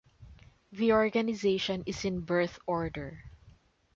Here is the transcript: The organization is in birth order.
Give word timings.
The 0.71 0.93
organization 0.93 1.83
is 1.85 2.05
in 2.05 2.21
birth 2.21 2.57
order. 2.65 3.25